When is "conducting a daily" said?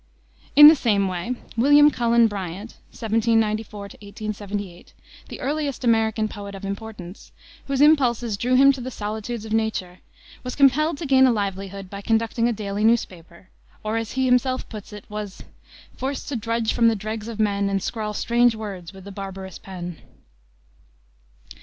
12.01-12.83